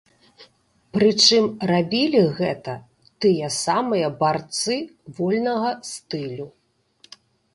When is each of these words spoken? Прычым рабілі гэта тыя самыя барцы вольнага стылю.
Прычым 0.97 1.45
рабілі 1.71 2.21
гэта 2.39 2.73
тыя 3.25 3.47
самыя 3.65 4.07
барцы 4.23 4.77
вольнага 5.17 5.71
стылю. 5.91 6.47